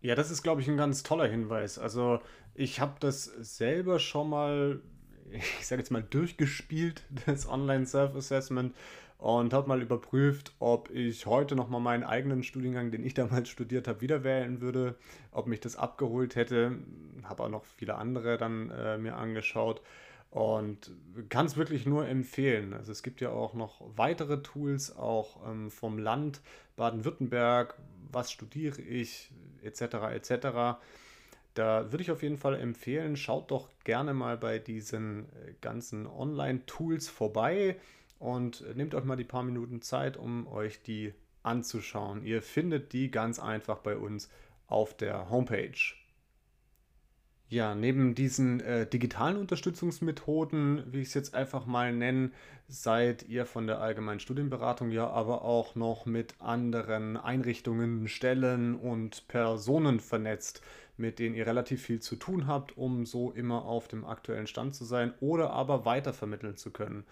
ja, 0.01 0.15
das 0.15 0.31
ist, 0.31 0.43
glaube 0.43 0.61
ich, 0.61 0.67
ein 0.67 0.77
ganz 0.77 1.03
toller 1.03 1.27
Hinweis. 1.27 1.77
Also 1.77 2.19
ich 2.55 2.79
habe 2.79 2.95
das 2.99 3.25
selber 3.25 3.99
schon 3.99 4.29
mal, 4.29 4.81
ich 5.31 5.67
sage 5.67 5.81
jetzt 5.81 5.91
mal, 5.91 6.03
durchgespielt, 6.03 7.03
das 7.25 7.47
Online-Self-Assessment 7.47 8.75
und 9.17 9.53
habe 9.53 9.67
mal 9.67 9.81
überprüft, 9.81 10.53
ob 10.57 10.89
ich 10.89 11.27
heute 11.27 11.55
nochmal 11.55 11.79
meinen 11.79 12.03
eigenen 12.03 12.43
Studiengang, 12.43 12.89
den 12.89 13.03
ich 13.03 13.13
damals 13.13 13.49
studiert 13.49 13.87
habe, 13.87 14.01
wieder 14.01 14.23
wählen 14.23 14.61
würde, 14.61 14.95
ob 15.31 15.45
mich 15.45 15.59
das 15.59 15.75
abgeholt 15.75 16.35
hätte. 16.35 16.79
Habe 17.23 17.43
auch 17.43 17.49
noch 17.49 17.63
viele 17.63 17.95
andere 17.95 18.39
dann 18.39 18.71
äh, 18.71 18.97
mir 18.97 19.15
angeschaut 19.15 19.81
und 20.31 20.89
kann 21.29 21.45
es 21.45 21.55
wirklich 21.55 21.85
nur 21.85 22.07
empfehlen. 22.07 22.73
Also 22.73 22.91
es 22.91 23.03
gibt 23.03 23.21
ja 23.21 23.29
auch 23.29 23.53
noch 23.53 23.81
weitere 23.95 24.41
Tools, 24.41 24.95
auch 24.95 25.47
ähm, 25.47 25.69
vom 25.69 25.99
Land 25.99 26.41
Baden-Württemberg, 26.77 27.75
was 28.11 28.31
studiere 28.31 28.81
ich, 28.81 29.31
etc. 29.63 29.81
etc. 30.13 30.79
Da 31.53 31.91
würde 31.91 32.01
ich 32.01 32.11
auf 32.11 32.23
jeden 32.23 32.37
Fall 32.37 32.55
empfehlen, 32.55 33.17
schaut 33.17 33.51
doch 33.51 33.69
gerne 33.83 34.13
mal 34.13 34.37
bei 34.37 34.59
diesen 34.59 35.25
äh, 35.25 35.53
ganzen 35.59 36.07
Online-Tools 36.07 37.09
vorbei 37.09 37.77
und 38.19 38.63
nehmt 38.75 38.95
euch 38.95 39.03
mal 39.03 39.17
die 39.17 39.23
paar 39.23 39.43
Minuten 39.43 39.81
Zeit, 39.81 40.15
um 40.15 40.47
euch 40.47 40.81
die 40.83 41.13
anzuschauen. 41.43 42.23
Ihr 42.23 42.41
findet 42.41 42.93
die 42.93 43.11
ganz 43.11 43.39
einfach 43.39 43.79
bei 43.79 43.97
uns 43.97 44.29
auf 44.67 44.95
der 44.95 45.29
Homepage. 45.29 45.77
Ja, 47.51 47.75
neben 47.75 48.15
diesen 48.15 48.61
äh, 48.61 48.87
digitalen 48.87 49.35
Unterstützungsmethoden, 49.35 50.83
wie 50.89 51.01
ich 51.01 51.09
es 51.09 51.13
jetzt 51.15 51.35
einfach 51.35 51.65
mal 51.65 51.91
nenne, 51.91 52.31
seid 52.69 53.27
ihr 53.27 53.45
von 53.45 53.67
der 53.67 53.81
allgemeinen 53.81 54.21
Studienberatung 54.21 54.89
ja 54.89 55.09
aber 55.09 55.41
auch 55.41 55.75
noch 55.75 56.05
mit 56.05 56.35
anderen 56.39 57.17
Einrichtungen, 57.17 58.07
Stellen 58.07 58.75
und 58.75 59.27
Personen 59.27 59.99
vernetzt, 59.99 60.61
mit 60.95 61.19
denen 61.19 61.35
ihr 61.35 61.45
relativ 61.45 61.81
viel 61.81 61.99
zu 61.99 62.15
tun 62.15 62.47
habt, 62.47 62.77
um 62.77 63.05
so 63.05 63.33
immer 63.33 63.65
auf 63.65 63.89
dem 63.89 64.05
aktuellen 64.05 64.47
Stand 64.47 64.73
zu 64.73 64.85
sein 64.85 65.13
oder 65.19 65.49
aber 65.49 65.83
weitervermitteln 65.83 66.55
zu 66.55 66.71
können. 66.71 67.03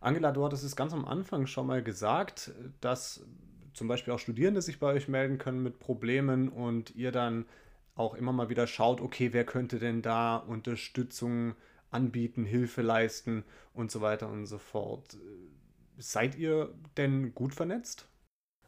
Angela, 0.00 0.32
du 0.32 0.42
hattest 0.42 0.64
es 0.64 0.74
ganz 0.74 0.94
am 0.94 1.04
Anfang 1.04 1.46
schon 1.46 1.66
mal 1.66 1.82
gesagt, 1.82 2.50
dass 2.80 3.26
zum 3.74 3.88
Beispiel 3.88 4.14
auch 4.14 4.18
Studierende 4.18 4.62
sich 4.62 4.78
bei 4.78 4.86
euch 4.86 5.08
melden 5.08 5.36
können 5.36 5.62
mit 5.62 5.80
Problemen 5.80 6.48
und 6.48 6.96
ihr 6.96 7.12
dann 7.12 7.44
auch 7.94 8.14
immer 8.14 8.32
mal 8.32 8.48
wieder 8.48 8.66
schaut, 8.66 9.00
okay, 9.00 9.32
wer 9.32 9.44
könnte 9.44 9.78
denn 9.78 10.02
da 10.02 10.36
Unterstützung 10.36 11.54
anbieten, 11.90 12.44
Hilfe 12.44 12.82
leisten 12.82 13.44
und 13.74 13.90
so 13.90 14.00
weiter 14.00 14.30
und 14.30 14.46
so 14.46 14.58
fort. 14.58 15.18
Seid 15.98 16.36
ihr 16.36 16.72
denn 16.96 17.34
gut 17.34 17.54
vernetzt? 17.54 18.08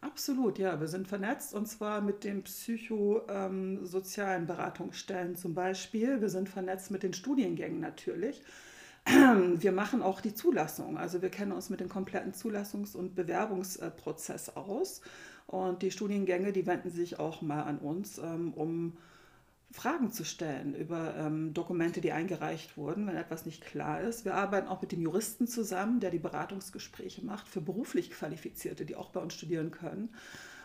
Absolut, 0.01 0.59
ja. 0.59 0.81
Wir 0.81 0.89
sind 0.89 1.09
vernetzt 1.09 1.55
und 1.55 1.67
zwar 1.67 2.03
mit 2.03 2.25
den 2.25 2.43
psychosozialen 2.43 4.43
ähm, 4.43 4.47
Beratungsstellen 4.47 5.35
zum 5.35 5.55
Beispiel. 5.55 6.21
Wir 6.21 6.29
sind 6.29 6.51
vernetzt 6.51 6.91
mit 6.91 7.03
den 7.03 7.15
Studiengängen 7.15 7.81
natürlich. 7.81 8.43
Wir 9.07 9.73
machen 9.73 10.03
auch 10.03 10.23
die 10.23 10.35
Zulassung. 10.35 10.97
Also 10.97 11.21
wir 11.21 11.29
kennen 11.29 11.53
uns 11.53 11.69
mit 11.69 11.81
dem 11.81 11.91
kompletten 11.91 12.33
Zulassungs- 12.33 12.97
und 12.97 13.15
Bewerbungsprozess 13.15 14.57
aus. 14.57 15.03
Und 15.47 15.83
die 15.83 15.91
Studiengänge, 15.91 16.53
die 16.53 16.67
wenden 16.67 16.91
sich 16.91 17.19
auch 17.19 17.43
mal 17.43 17.65
an 17.65 17.79
uns, 17.79 18.17
ähm, 18.17 18.55
um 18.55 18.97
Fragen 19.75 20.13
zu 20.13 20.25
stellen 20.25 20.73
über 20.73 21.17
ähm, 21.17 21.53
Dokumente, 21.53 22.01
die 22.01 22.13
eingereicht 22.13 22.77
wurden, 22.77 23.09
wenn 23.09 23.17
etwas 23.17 23.45
nicht 23.45 23.65
klar 23.65 24.01
ist. 24.01 24.25
Wir 24.25 24.37
arbeiten 24.37 24.69
auch 24.69 24.81
mit 24.81 24.93
dem 24.93 25.03
Juristen 25.03 25.49
zusammen, 25.49 25.99
der 25.99 26.13
die 26.13 26.21
Beratungsgespräche 26.21 27.25
macht 27.25 27.49
für 27.49 27.61
beruflich 27.61 28.13
Qualifizierte, 28.13 28.87
die 28.87 28.95
auch 28.95 29.11
bei 29.11 29.19
uns 29.21 29.35
studieren 29.35 29.73
können. 29.73 30.11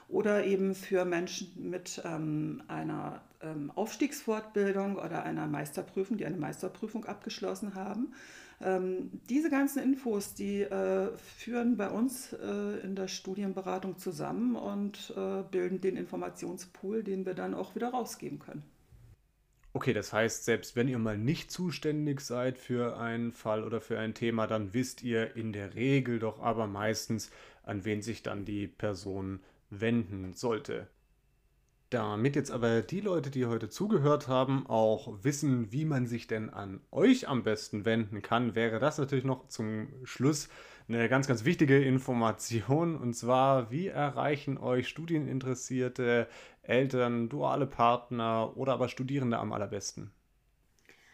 oder 0.09 0.45
eben 0.45 0.75
für 0.75 1.05
Menschen 1.05 1.69
mit 1.69 2.01
ähm, 2.05 2.63
einer 2.67 3.21
ähm, 3.41 3.71
Aufstiegsfortbildung 3.75 4.97
oder 4.97 5.23
einer 5.23 5.47
Meisterprüfung, 5.47 6.17
die 6.17 6.25
eine 6.25 6.37
Meisterprüfung 6.37 7.05
abgeschlossen 7.05 7.73
haben. 7.75 8.13
Ähm, 8.61 9.09
diese 9.29 9.49
ganzen 9.49 9.81
Infos, 9.81 10.33
die 10.35 10.61
äh, 10.61 11.17
führen 11.17 11.77
bei 11.77 11.89
uns 11.89 12.33
äh, 12.33 12.79
in 12.83 12.95
der 12.95 13.07
Studienberatung 13.07 13.97
zusammen 13.97 14.55
und 14.55 15.13
äh, 15.15 15.43
bilden 15.49 15.81
den 15.81 15.95
Informationspool, 15.95 17.03
den 17.03 17.25
wir 17.25 17.33
dann 17.33 17.53
auch 17.53 17.75
wieder 17.75 17.89
rausgeben 17.89 18.39
können. 18.39 18.63
Okay, 19.79 19.93
das 19.93 20.11
heißt, 20.11 20.43
selbst 20.43 20.75
wenn 20.75 20.89
ihr 20.89 20.99
mal 20.99 21.17
nicht 21.17 21.51
zuständig 21.51 22.19
seid 22.19 22.57
für 22.57 22.97
einen 22.97 23.31
Fall 23.31 23.63
oder 23.63 23.79
für 23.79 23.97
ein 23.97 24.13
Thema, 24.13 24.45
dann 24.45 24.73
wisst 24.73 25.03
ihr 25.03 25.37
in 25.37 25.53
der 25.53 25.73
Regel 25.73 26.19
doch 26.19 26.41
aber 26.41 26.67
meistens, 26.67 27.31
an 27.63 27.85
wen 27.85 28.01
sich 28.01 28.21
dann 28.21 28.43
die 28.43 28.67
Person 28.67 29.39
wenden 29.69 30.33
sollte. 30.33 30.89
Damit 31.89 32.35
jetzt 32.35 32.51
aber 32.51 32.81
die 32.81 32.99
Leute, 32.99 33.31
die 33.31 33.45
heute 33.45 33.69
zugehört 33.69 34.27
haben, 34.27 34.67
auch 34.67 35.23
wissen, 35.23 35.71
wie 35.71 35.85
man 35.85 36.07
sich 36.07 36.27
denn 36.27 36.49
an 36.49 36.81
euch 36.91 37.29
am 37.29 37.43
besten 37.43 37.85
wenden 37.85 38.21
kann, 38.21 38.55
wäre 38.55 38.79
das 38.79 38.97
natürlich 38.97 39.23
noch 39.23 39.47
zum 39.47 39.87
Schluss 40.03 40.49
eine 40.89 41.07
ganz, 41.07 41.25
ganz 41.25 41.45
wichtige 41.45 41.81
Information. 41.81 42.97
Und 42.97 43.13
zwar, 43.13 43.71
wie 43.71 43.87
erreichen 43.87 44.57
euch 44.57 44.89
Studieninteressierte, 44.89 46.27
Eltern, 46.69 47.29
duale 47.29 47.67
Partner 47.67 48.55
oder 48.55 48.73
aber 48.73 48.89
Studierende 48.89 49.39
am 49.39 49.51
allerbesten? 49.51 50.11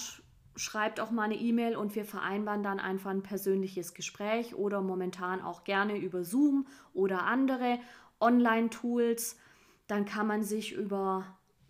schreibt 0.56 1.00
auch 1.00 1.10
mal 1.10 1.24
eine 1.24 1.36
E-Mail 1.36 1.76
und 1.76 1.94
wir 1.94 2.04
vereinbaren 2.04 2.62
dann 2.62 2.80
einfach 2.80 3.10
ein 3.10 3.22
persönliches 3.22 3.94
Gespräch 3.94 4.54
oder 4.54 4.80
momentan 4.80 5.42
auch 5.42 5.64
gerne 5.64 5.98
über 5.98 6.24
Zoom 6.24 6.66
oder 6.94 7.24
andere 7.24 7.78
Online-Tools. 8.20 9.38
Dann 9.86 10.06
kann 10.06 10.26
man 10.26 10.42
sich 10.42 10.72
über 10.72 11.24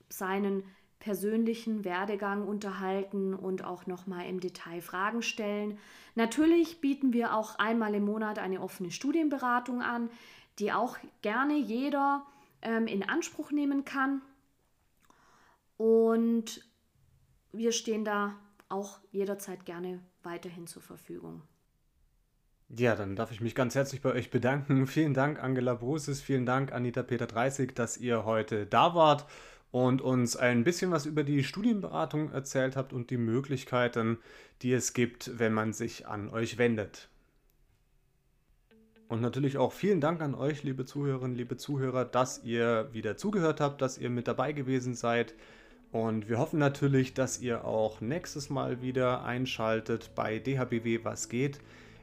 seinen 0.08 0.62
persönlichen 1.00 1.84
Werdegang 1.84 2.46
unterhalten 2.46 3.34
und 3.34 3.64
auch 3.64 3.86
nochmal 3.86 4.26
im 4.26 4.40
Detail 4.40 4.80
Fragen 4.80 5.22
stellen. 5.22 5.78
Natürlich 6.14 6.80
bieten 6.80 7.12
wir 7.12 7.34
auch 7.34 7.58
einmal 7.58 7.94
im 7.94 8.04
Monat 8.04 8.38
eine 8.38 8.60
offene 8.60 8.90
Studienberatung 8.90 9.82
an, 9.82 10.08
die 10.58 10.72
auch 10.72 10.96
gerne 11.22 11.58
jeder 11.58 12.26
ähm, 12.62 12.86
in 12.86 13.08
Anspruch 13.08 13.50
nehmen 13.50 13.84
kann. 13.84 14.22
Und 15.76 16.66
wir 17.52 17.72
stehen 17.72 18.04
da 18.04 18.34
auch 18.68 18.98
jederzeit 19.10 19.64
gerne 19.64 20.00
weiterhin 20.22 20.66
zur 20.66 20.82
Verfügung. 20.82 21.42
Ja, 22.68 22.96
dann 22.96 23.14
darf 23.14 23.30
ich 23.30 23.40
mich 23.40 23.54
ganz 23.54 23.74
herzlich 23.74 24.00
bei 24.00 24.12
euch 24.12 24.30
bedanken. 24.30 24.86
Vielen 24.86 25.14
Dank, 25.14 25.42
Angela 25.42 25.74
Brusis, 25.74 26.20
vielen 26.20 26.46
Dank, 26.46 26.72
Anita 26.72 27.02
Peter 27.02 27.26
30, 27.26 27.74
dass 27.74 27.96
ihr 27.96 28.24
heute 28.24 28.66
da 28.66 28.94
wart 28.94 29.26
und 29.70 30.02
uns 30.02 30.36
ein 30.36 30.64
bisschen 30.64 30.90
was 30.90 31.06
über 31.06 31.22
die 31.22 31.44
Studienberatung 31.44 32.32
erzählt 32.32 32.76
habt 32.76 32.92
und 32.92 33.10
die 33.10 33.18
Möglichkeiten, 33.18 34.18
die 34.62 34.72
es 34.72 34.94
gibt, 34.94 35.38
wenn 35.38 35.52
man 35.52 35.72
sich 35.72 36.08
an 36.08 36.28
euch 36.28 36.58
wendet. 36.58 37.08
Und 39.08 39.20
natürlich 39.20 39.56
auch 39.56 39.72
vielen 39.72 40.00
Dank 40.00 40.20
an 40.20 40.34
euch, 40.34 40.64
liebe 40.64 40.84
Zuhörerinnen, 40.84 41.36
liebe 41.36 41.56
Zuhörer, 41.56 42.04
dass 42.04 42.42
ihr 42.42 42.88
wieder 42.92 43.16
zugehört 43.16 43.60
habt, 43.60 43.80
dass 43.80 43.98
ihr 43.98 44.10
mit 44.10 44.26
dabei 44.26 44.52
gewesen 44.52 44.94
seid. 44.94 45.34
Und 45.92 46.28
wir 46.28 46.38
hoffen 46.38 46.58
natürlich, 46.58 47.14
dass 47.14 47.40
ihr 47.40 47.64
auch 47.64 48.00
nächstes 48.00 48.50
Mal 48.50 48.82
wieder 48.82 49.24
einschaltet 49.24 50.10
bei 50.14 50.38
DHBW 50.38 51.00
Was 51.04 51.28
geht. 51.28 51.60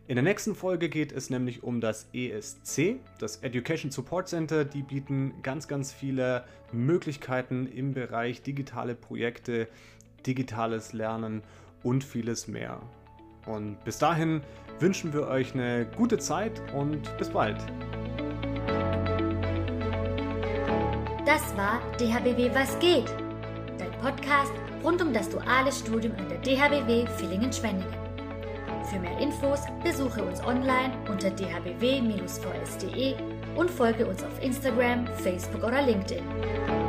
In 0.07 0.15
der 0.15 0.23
nächsten 0.23 0.53
Folge 0.53 0.89
geht 0.89 1.11
es 1.13 1.29
nämlich 1.29 1.63
um 1.63 1.79
das 1.79 2.07
ESC, 2.13 2.97
das 3.19 3.37
Education 3.37 3.89
Support 3.89 4.27
Center. 4.27 4.65
Die 4.65 4.81
bieten 4.81 5.33
ganz, 5.43 5.67
ganz 5.67 5.93
viele 5.93 6.43
Möglichkeiten 6.73 7.67
im 7.67 7.93
Bereich 7.93 8.41
digitale 8.41 8.95
Projekte, 8.95 9.67
digitales 10.25 10.91
Lernen 10.91 11.41
und 11.83 12.03
vieles 12.03 12.47
mehr. 12.47 12.81
Und 13.45 13.83
bis 13.85 13.97
dahin 13.97 14.41
wünschen 14.79 15.13
wir 15.13 15.27
euch 15.27 15.53
eine 15.53 15.85
gute 15.97 16.17
Zeit 16.17 16.61
und 16.73 17.17
bis 17.17 17.29
bald. 17.29 17.57
Das 21.25 21.55
war 21.55 21.79
DHBW 21.97 22.53
Was 22.53 22.77
geht? 22.79 23.13
Podcast 24.03 24.51
rund 24.83 25.01
um 25.01 25.13
das 25.13 25.29
duale 25.29 25.71
Studium 25.71 26.13
an 26.17 26.27
der 26.27 26.39
DHBW 26.39 27.07
Villingen-Schwenningen. 27.17 27.87
Für 28.89 28.99
mehr 28.99 29.17
Infos 29.17 29.61
besuche 29.81 30.21
uns 30.21 30.43
online 30.43 30.91
unter 31.09 31.29
dhbw-vs.de 31.29 33.15
und 33.55 33.71
folge 33.71 34.05
uns 34.05 34.21
auf 34.21 34.43
Instagram, 34.43 35.07
Facebook 35.07 35.63
oder 35.63 35.81
LinkedIn. 35.81 36.82